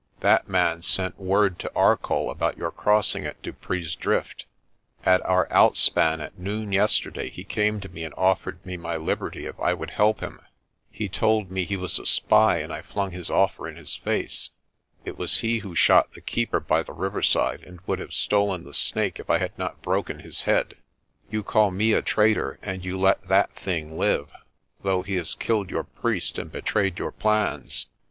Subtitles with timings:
[0.21, 4.47] That man sent word to Arcoll about your crossing at Dupree's Drift.
[5.05, 9.45] At our outspan at noon yesterday he came to me and offered me my liberty
[9.45, 10.41] if I would help him.
[10.89, 14.49] He told me he was a spy and I flung his offer in his face.
[15.05, 18.63] It was he who shot the Keeper by the river side and would have stolen
[18.63, 20.77] the Snake if I had not broken his head.
[21.29, 24.29] You call me a traitor and you let that thing live,
[24.81, 27.85] though he has killed your priest and betrayed your plans.